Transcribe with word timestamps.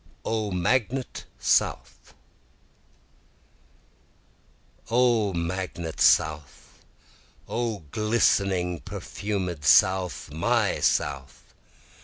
O 0.25 0.49
Magnet 0.49 1.25
South 1.37 2.15
O 4.89 5.31
magnet 5.31 5.99
south! 6.01 6.83
O 7.47 7.83
glistening 7.91 8.79
perfumed 8.79 9.63
South! 9.63 10.31
my 10.33 10.79
South! 10.79 11.53